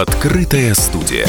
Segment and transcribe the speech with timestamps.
[0.00, 1.28] Открытая студия.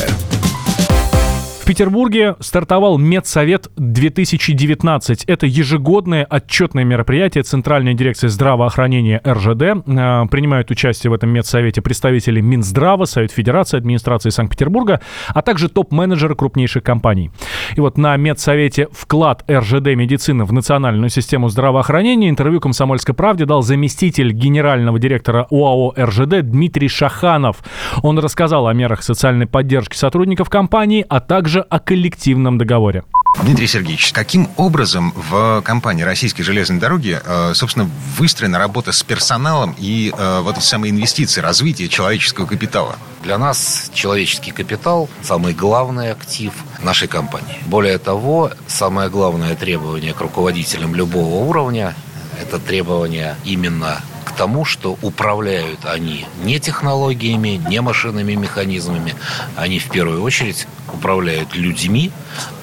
[1.65, 5.23] В Петербурге стартовал Медсовет 2019.
[5.23, 9.63] Это ежегодное отчетное мероприятие Центральной дирекции здравоохранения РЖД.
[9.63, 16.36] Э, принимают участие в этом Медсовете представители Минздрава, Совет Федерации, администрации Санкт-Петербурга, а также топ-менеджеры
[16.36, 17.32] крупнейших компаний.
[17.75, 23.63] И вот на Медсовете вклад РЖД медицины в национальную систему здравоохранения интервью «Комсомольской правде» дал
[23.63, 27.63] заместитель генерального директора УАО РЖД Дмитрий Шаханов.
[28.04, 33.04] Он рассказал о мерах социальной поддержки сотрудников компании, а также также о коллективном договоре.
[33.44, 39.76] Дмитрий Сергеевич, каким образом в компании «Российские железные дороги», э, собственно, выстроена работа с персоналом
[39.77, 42.96] и э, вот эти самые инвестиции, развитие человеческого капитала?
[43.23, 47.58] Для нас человеческий капитал– самый главный актив нашей компании.
[47.66, 51.94] Более того, самое главное требование к руководителям любого уровня–
[52.41, 54.02] это требование именно
[54.36, 59.16] тому, что управляют они не технологиями, не машинными механизмами.
[59.56, 62.12] Они в первую очередь управляют людьми,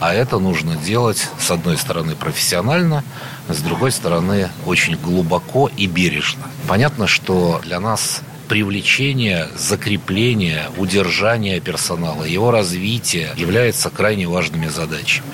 [0.00, 3.04] а это нужно делать, с одной стороны, профессионально,
[3.48, 6.44] с другой стороны, очень глубоко и бережно.
[6.68, 15.28] Понятно, что для нас привлечение, закрепление, удержание персонала, его развитие является крайне важными задачами.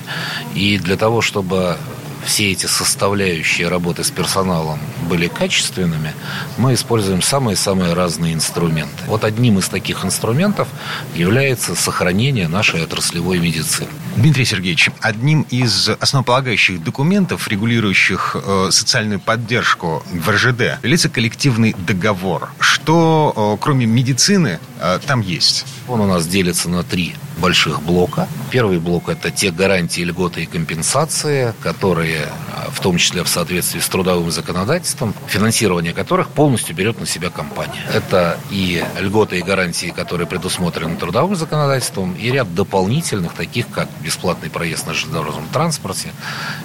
[0.55, 1.77] И для того, чтобы
[2.25, 6.13] все эти составляющие работы с персоналом были качественными,
[6.57, 9.05] мы используем самые-самые разные инструменты.
[9.07, 10.69] Вот одним из таких инструментов
[11.15, 13.89] является сохранение нашей отраслевой медицины.
[14.17, 22.51] Дмитрий Сергеевич, одним из основополагающих документов, регулирующих э, социальную поддержку в РЖД, является коллективный договор.
[22.59, 25.67] Что, э, кроме медицины, э, там есть?
[25.87, 28.29] Он у нас делится на три больших блока.
[28.51, 33.81] Первый блок– это те гарантии, льготы и компенсации, которые, а, в том числе в соответствии
[33.81, 37.83] с трудовым законодательством, финансирование которых полностью берет на себя компания.
[37.93, 44.51] Это и льготы и гарантии, которые предусмотрены трудовым законодательством, и ряд дополнительных, таких как бесплатный
[44.51, 46.11] проезд на железнодорожном транспорте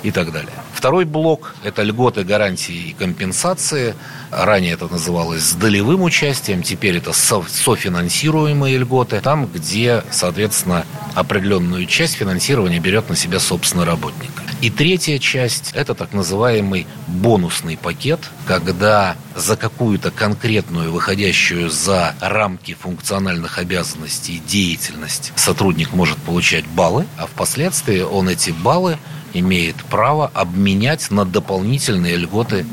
[0.03, 0.53] и так далее.
[0.83, 3.95] Второй блок– это льготы, гарантии и компенсации.
[4.31, 10.85] Ранее это называлось с долевым участием, теперь это софинансируемые льготы, там, где, соответственно,
[11.15, 14.31] определенную часть финансирования берет на себя, собственно, работник.
[14.59, 22.73] И третья часть– это так называемый бонусный пакет, когда за какую-то конкретную, выходящую за рамки
[22.73, 28.97] функциональных обязанностей деятельность сотрудник может получать баллы, а впоследствии он эти баллы
[29.33, 32.65] имеет право обменять на дополнительные льготы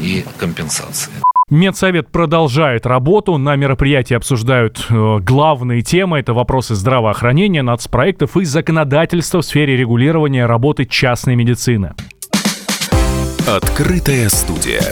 [0.00, 1.12] и компенсации.
[1.48, 3.38] Медсовет продолжает работу.
[3.38, 6.18] На мероприятии обсуждают э, главные темы.
[6.18, 11.94] Это вопросы здравоохранения, нацпроектов и законодательства в сфере регулирования работы частной медицины.
[13.46, 14.82] Открытая студия.